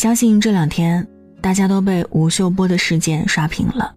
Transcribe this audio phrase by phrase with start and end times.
[0.00, 1.06] 相信这两天
[1.42, 3.94] 大家都被吴秀波的事件刷屏了。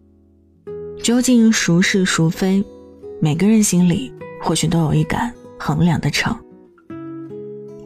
[1.01, 2.61] 究竟孰是孰非？
[3.21, 4.11] 每个人心里
[4.41, 6.37] 或许都有一杆衡量的秤。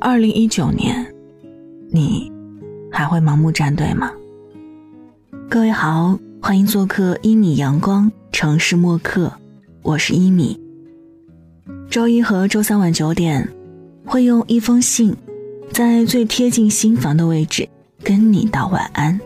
[0.01, 1.05] 二零一九年，
[1.91, 2.31] 你
[2.91, 4.11] 还会盲目站队吗？
[5.47, 9.31] 各位好，欢迎做客一米阳光城市默客，
[9.83, 10.59] 我是一米。
[11.87, 13.47] 周一和周三晚九点，
[14.03, 15.15] 会用一封信，
[15.71, 17.69] 在最贴近心房的位置
[18.07, 19.19] 跟你道晚安。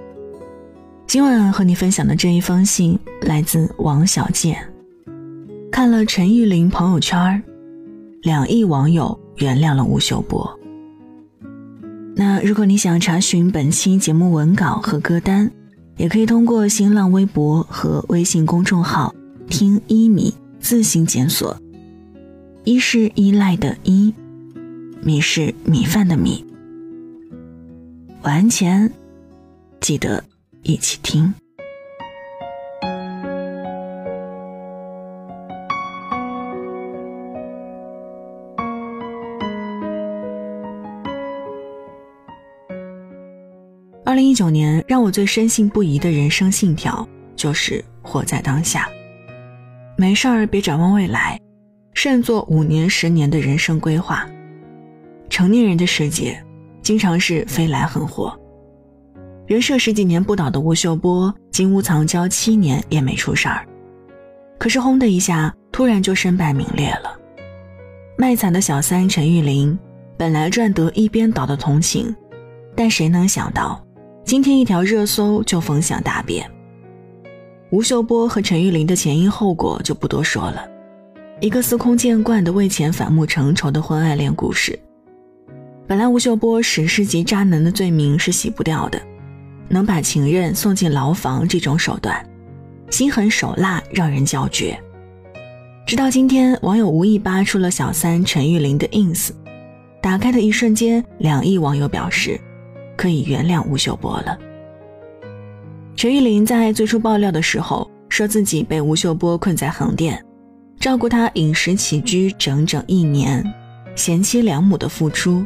[1.05, 4.57] 今晚和你分享的这一封信来自王小贱。
[5.71, 7.43] 看了陈玉玲朋友圈，
[8.23, 10.59] 两亿网友原谅了吴秀波。
[12.15, 15.51] 那如果你想查询本期节目文稿和歌单，
[15.97, 19.13] 也可以通过新浪微博和微信公众号
[19.47, 21.55] “听一米”自行检索。
[22.63, 24.11] 一是依赖的依，
[25.03, 26.43] 米是米饭的米。
[28.23, 28.87] 晚安前，
[29.79, 30.23] 记得
[30.61, 31.33] 一起听。
[44.05, 48.87] 二零一九年，让我最深信不疑的人生信条就是活在当下。
[49.97, 51.39] 没事儿，别展望未来。
[51.95, 54.29] 慎做五年、十年的人生规划。
[55.27, 56.39] 成年人的世界，
[56.81, 58.37] 经常是飞来横祸。
[59.47, 63.67] 人设十几年不倒的吴秀波，金屋藏娇七年也没出事儿，
[64.57, 67.17] 可是轰的一下，突然就身败名裂了。
[68.17, 69.77] 卖惨的小三陈玉玲，
[70.17, 72.15] 本来赚得一边倒的同情，
[72.75, 73.83] 但谁能想到，
[74.23, 76.49] 今天一条热搜就风向大变。
[77.71, 80.65] 吴秀波和陈玉玲的前因后果就不多说了。
[81.39, 84.77] 一个司空见惯的为钱反目成仇的婚爱恋故事。
[85.91, 89.01] 本来吴秀波史诗级渣男的罪名是洗不掉的，
[89.67, 92.25] 能把情人送进牢房这种手段，
[92.89, 94.81] 心狠手辣，让人叫绝。
[95.85, 99.31] 直到今天，网友无意扒出了小三陈玉玲的 ins，
[100.01, 102.39] 打开的一瞬间，两亿网友表示
[102.95, 104.39] 可以原谅吴秀波了。
[105.97, 110.23] 陈玉玲在最初爆料的时候，说自己被吴秀波困在横店。
[110.79, 113.45] 照顾他饮食起居整整一年，
[113.93, 115.45] 贤妻良母的付出，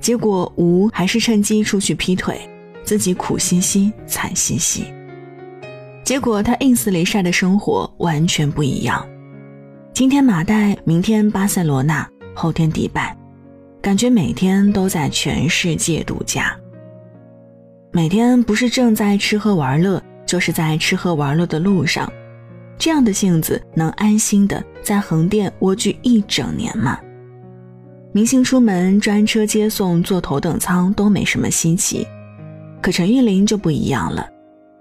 [0.00, 2.40] 结果吴还是趁机出去劈腿，
[2.84, 4.84] 自己苦兮兮惨兮兮。
[6.04, 9.04] 结果他 ins 里晒的生活完全不一样，
[9.92, 13.16] 今天马代，明天巴塞罗那，后天迪拜，
[13.82, 16.56] 感觉每天都在全世界度假。
[17.90, 22.08] 每天不是正在吃喝玩乐，就是在吃喝玩乐的路上。
[22.78, 27.00] 这样的性子能安心的在横店蜗居一整年吗？
[28.16, 32.08] 明星出门专车接送坐头等舱都没什么稀奇，
[32.80, 34.26] 可陈玉玲就不一样了，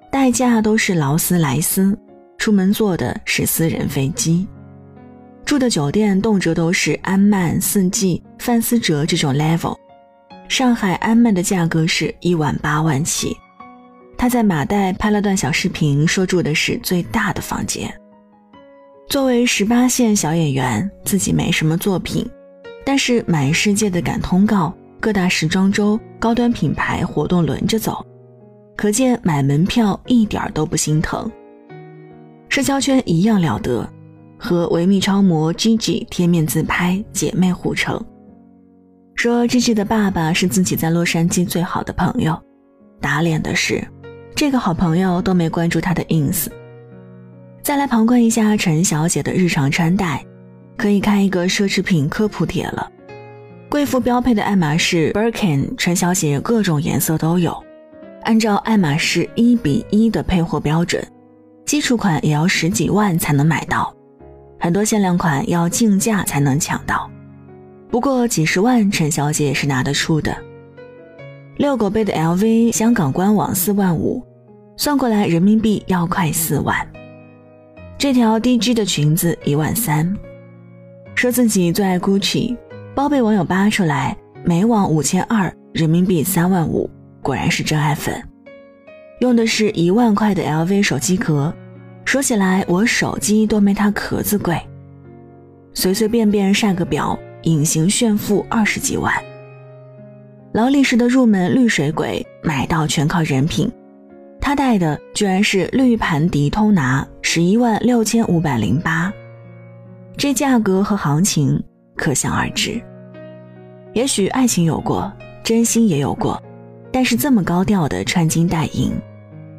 [0.09, 2.00] 代驾都是劳斯莱斯，
[2.38, 4.47] 出门坐的是私人飞机，
[5.44, 9.75] 住的酒店动辄都是安曼、四季、范思哲这种 level，
[10.47, 13.35] 上海安曼的价格是一晚八万起。
[14.17, 17.94] 他在马代拍了段小视频，说住的是最大的房间。
[19.09, 22.25] 作为十八线小演员，自己没什么作品，
[22.85, 28.06] 但是满世界的赶通告，各大时装周、高端品牌活动轮着走，
[28.78, 31.29] 可见买门票一点都不心疼。
[32.47, 33.90] 社交圈一样了得，
[34.38, 38.00] 和维密超模 Gigi 贴面自拍，姐妹互称，
[39.16, 42.40] 说 Gigi 的爸爸是自己在洛杉矶最好的朋友。
[43.02, 43.85] 打脸的是。
[44.38, 46.47] 这个好朋友都没关注他的 ins。
[47.63, 50.22] 再来旁观一下陈小姐的日常穿戴，
[50.78, 52.91] 可以开一个奢侈品科普帖了。
[53.69, 57.56] 贵妇标配的爱马仕 Birkin，陈小姐各种颜色都有。
[58.24, 61.06] 按照爱马仕一比一的配货标准，
[61.66, 63.94] 基础款也要十几万才能买到，
[64.59, 67.09] 很多限量款要竞价才能抢到。
[67.90, 70.35] 不过几十万，陈小姐也是拿得出的。
[71.58, 74.23] 遛狗背的 LV，香港官网四万五，
[74.76, 76.76] 算过来人民币要快四万。
[77.97, 80.14] 这条 DG 的裙子一万三，
[81.16, 82.56] 说自己最爱 Gucci，
[82.94, 86.90] 包被网友扒出来，每网五千二，人民币三万五，
[87.22, 88.22] 果然是真爱粉。
[89.22, 91.53] 用的是一万块的 LV 手机壳，
[92.03, 94.59] 说起来我手机都没它壳子贵。
[95.73, 99.14] 随随便便晒个表，隐形炫富二十几万。
[100.52, 103.72] 劳力士的入门绿水鬼买到全靠人品，
[104.41, 109.12] 他戴的居然是绿盘迪通拿，十一万六千五百零八，
[110.17, 111.62] 这价格和行情
[111.96, 112.82] 可想而知。
[113.94, 115.12] 也许爱情有过，
[115.44, 116.41] 真心也有过，
[116.91, 118.91] 但是这么高调的穿金戴银，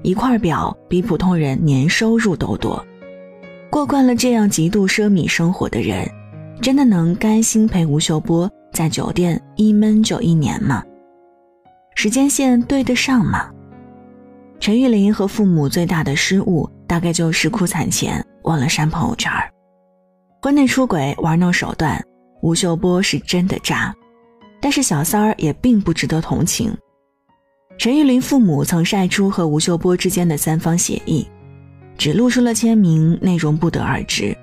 [0.02, 2.84] 一块表比普通人年收入都多。
[3.70, 6.08] 过惯了这样极度奢靡生活的人，
[6.60, 10.82] 真的能甘心陪吴秀波在酒店一闷就一年吗？
[11.94, 13.50] 时间线对得上吗？
[14.60, 19.30] 陈玉玲和父母最大的失误，大概就是哭惨前忘了删朋友圈
[20.46, 22.00] 婚内出轨玩弄手段，
[22.40, 23.92] 吴秀波是真的渣，
[24.60, 26.72] 但是小三儿也并不值得同情。
[27.76, 31.26] 陈玉玲父母曾晒出和吴秀波之间的三方协议。
[31.98, 34.36] 只露出了签名，内容不得而知。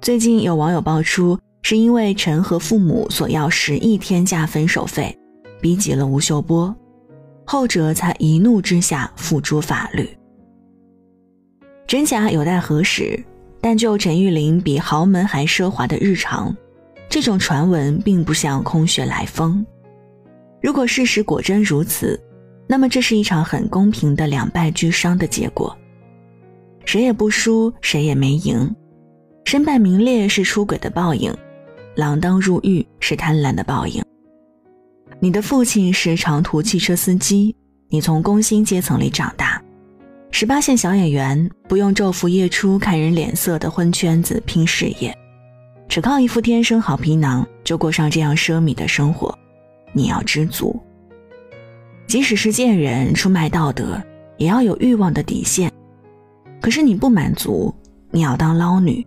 [0.00, 5.14] 最近有网友爆出，是因为陈和父母索要十亿天价分手费，
[5.60, 6.74] 逼急了吴秀波，
[7.44, 10.08] 后者才一怒之下付诸法律。
[11.86, 13.22] 真假有待核实，
[13.64, 16.54] 但就陈玉玲比豪门还奢华的日常，
[17.08, 19.64] 这种传闻并不像空穴来风。
[20.60, 22.22] 如果事实果真如此，
[22.68, 25.74] 那么这是一场很公平的两败俱伤的结果。
[26.84, 28.70] 谁也不输，谁也没赢。
[29.46, 31.34] 身败名裂是出轨的报应，
[31.96, 34.04] 锒铛入狱是贪婪的报应。
[35.20, 37.56] 你的父亲是长途汽车司机，
[37.88, 39.53] 你从工薪阶层里长大，
[40.30, 45.16] 十八线小演员不用昼伏夜出看人脸色的混圈子拼事业，
[45.88, 49.36] 只靠一副天生好皮囊就过上这样奢靡的生活，
[49.92, 50.78] 你要知足。
[52.06, 54.02] 即使是贱人出卖道德，
[54.36, 55.70] 也要有欲望的底线。
[56.60, 57.74] 可是你不满足，
[58.10, 59.06] 你要当捞女，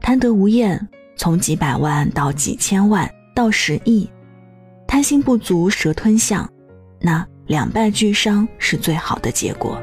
[0.00, 4.08] 贪得无厌，从几百万到几千万到十亿，
[4.86, 6.48] 贪心不足蛇吞象，
[7.00, 9.80] 那两败俱伤是最好的结果。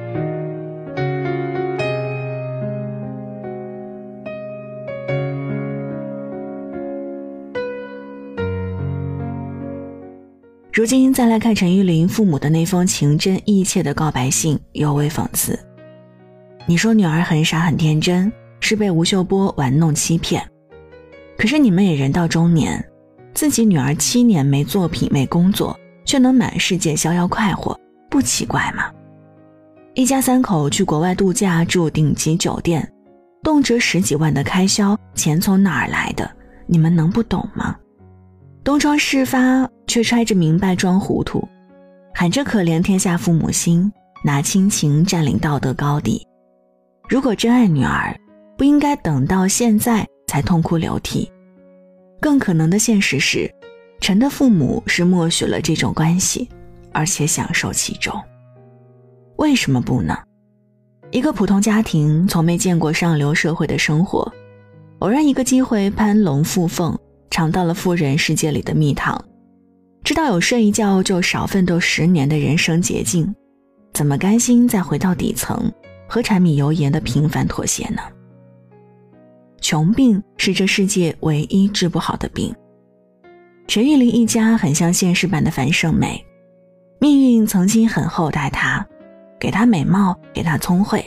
[10.78, 15.58] 如今再来看陈玉玲父母的那封情真意切的告白信，尤为讽刺。
[16.68, 20.48] 你说女儿很傻很天真，是被吴秀波玩弄欺骗。
[21.36, 22.88] 可是你们也人到中年，
[23.34, 25.76] 自己女儿七年没作品没工作，
[26.06, 27.76] 却能满世界逍遥快活，
[28.08, 28.84] 不奇怪吗？
[29.96, 32.88] 一家三口去国外度假，住顶级酒店，
[33.42, 36.30] 动辄十几万的开销，钱从哪儿来的？
[36.68, 37.76] 你们能不懂吗？
[38.68, 41.42] 东窗事发，却揣着明白装糊涂，
[42.14, 43.90] 喊着可怜天下父母心，
[44.25, 46.28] 拿亲情占领道德高地。
[47.08, 48.14] 如果真爱女儿，
[48.58, 51.31] 不应该等到现在才痛哭流涕。
[52.19, 53.50] 更可能的现实是，
[54.02, 56.50] 陈的父母是默许了这种关系，
[56.92, 58.14] 而且享受其中。
[59.38, 60.14] 为什么不呢？
[61.12, 64.30] 一个普通家庭，从没见过上流社会的生活，
[65.00, 66.94] 偶然一个机会攀龙附凤，
[67.30, 69.24] 尝到了富人世界里的蜜糖，
[70.04, 73.34] 知道有睡一觉就少奋斗十年的人生捷径，
[73.94, 75.72] 怎么甘心再回到底层？
[76.10, 78.02] 和柴米油盐的平凡妥协呢？
[79.60, 82.56] 穷病是这世界唯一治不好的病。
[83.68, 86.26] 陈玉玲一家很像现实版的樊胜美，
[87.02, 88.88] 命运曾经很厚待她，
[89.38, 91.06] 给她美貌，给她聪慧，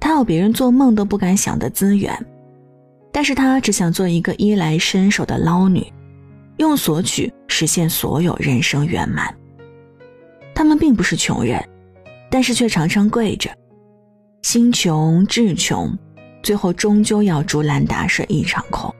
[0.00, 2.18] 她有别人做梦都不敢想的资源，
[3.12, 5.86] 但是她只想做一个衣来伸手的捞女，
[6.56, 9.32] 用索取实现所有人生圆满。
[10.54, 11.62] 他们并不是穷人，
[12.30, 13.50] 但是却常常跪着。
[14.42, 15.96] 心穷志穷，
[16.42, 18.92] 最后终究要竹篮打水一场空。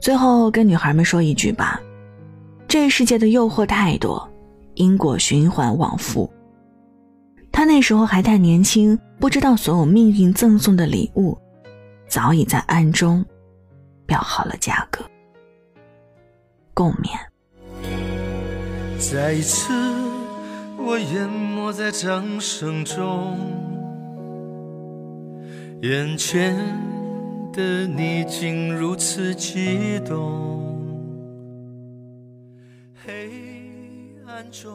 [0.00, 1.80] 最后跟女孩们说一句吧：
[2.66, 4.28] 这世界的诱惑太多，
[4.74, 6.30] 因果循环往复。
[7.52, 11.36] 他那时候还太年轻，不知道所有命运赠送的礼物，
[12.08, 13.24] 早已在暗中
[14.06, 15.04] 标好了价格。
[16.72, 17.10] 共勉。
[18.98, 19.72] 再一次，
[20.78, 23.38] 我淹没在掌声中。
[25.82, 26.56] 眼前
[27.52, 30.54] 的你竟如此激动。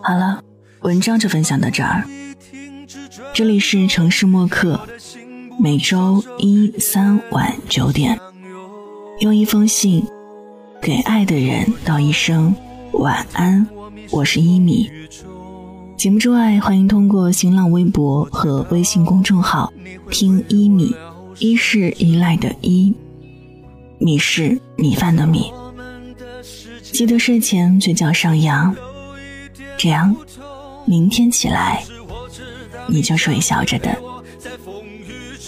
[0.04, 0.44] 好了，
[0.82, 2.04] 文章就分享到这儿。
[3.34, 4.88] 这里是城市默客，
[5.64, 8.20] 每周一、三晚九点，
[9.20, 10.04] 用一封信
[10.82, 12.56] 给爱的人道一声
[12.94, 13.68] 晚安。
[14.10, 14.90] 我是一米。
[15.96, 19.72] 节目之外，欢迎通过新浪微博和微信公众号
[20.10, 20.96] 听一米，
[21.38, 22.92] 一是依赖的依，
[24.00, 25.52] 米是米饭的米。
[26.82, 28.76] 记得睡前嘴角上扬，
[29.78, 30.16] 这样
[30.86, 31.84] 明天起来
[32.88, 33.96] 你就是微笑着的。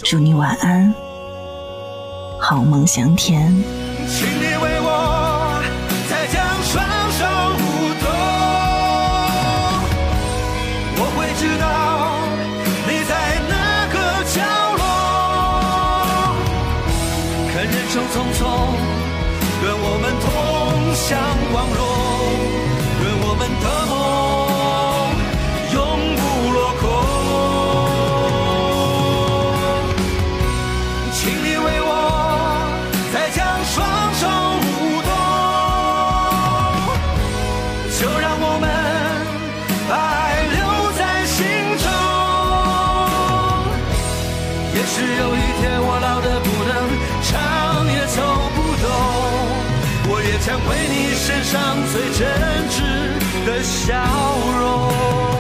[0.04, 0.94] 祝你晚安
[2.38, 3.48] 好梦香甜。
[4.10, 5.64] 请你为我
[6.10, 7.24] 再将双手
[7.56, 7.64] 舞
[8.04, 8.06] 动
[11.00, 11.66] 我会知道
[12.86, 13.12] 你在
[13.48, 13.54] 哪
[13.94, 13.96] 个
[14.36, 14.38] 角
[14.76, 14.84] 落。
[17.54, 18.42] 看人生匆匆
[19.64, 21.08] 愿我们同享
[21.54, 22.13] 光荣。
[38.40, 38.66] 我们
[39.90, 40.58] 把爱留
[40.98, 41.38] 在心
[41.84, 41.86] 中。
[44.76, 46.72] 也许有一天我老得不能
[47.24, 47.32] 唱
[47.92, 48.18] 也走
[48.56, 48.86] 不动，
[50.10, 51.54] 我也将为你献上
[51.92, 52.22] 最真
[52.70, 52.76] 挚
[53.46, 53.92] 的笑
[54.60, 55.33] 容。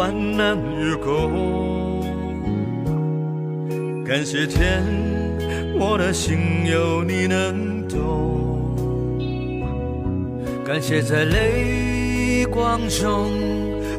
[0.00, 2.00] 患难与共，
[4.02, 4.82] 感谢天，
[5.78, 8.74] 我的心有你能懂，
[10.64, 13.30] 感谢在泪光中，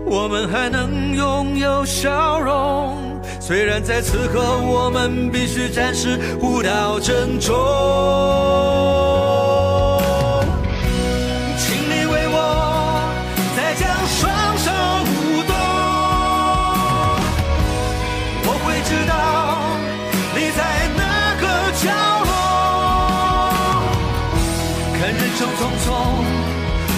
[0.04, 2.98] 我们还能拥有笑容。
[3.40, 9.01] 虽然在此刻，我们必须暂时互道珍重。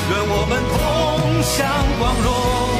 [0.09, 1.67] 愿我们同享
[2.00, 2.73] 光荣，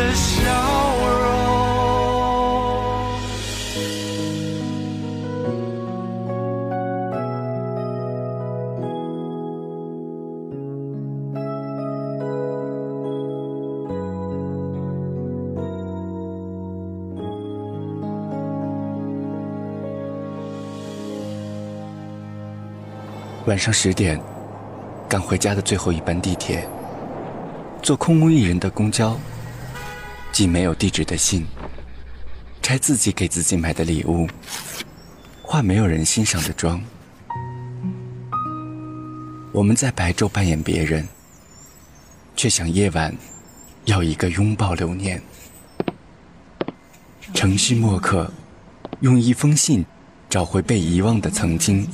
[0.00, 0.42] 的笑
[1.20, 1.28] 容。
[23.46, 24.18] 晚上十点，
[25.08, 26.66] 赶回家的最后一班地铁，
[27.82, 29.14] 坐空无一人的公交，
[30.32, 31.46] 寄没有地址的信，
[32.62, 34.28] 拆自己给自己买的礼物，
[35.42, 36.80] 化没有人欣赏的妆。
[39.52, 41.06] 我们在白昼扮演别人，
[42.36, 43.14] 却想夜晚
[43.86, 45.20] 要一个拥抱留念。
[47.34, 48.32] 程序墨客
[49.00, 49.84] 用一封信
[50.28, 51.86] 找回被遗忘的曾经。